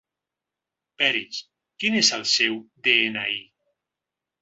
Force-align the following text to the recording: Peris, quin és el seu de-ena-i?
Peris, 1.01 1.43
quin 1.83 2.01
és 2.01 2.11
el 2.19 2.27
seu 2.35 2.59
de-ena-i? 2.89 3.41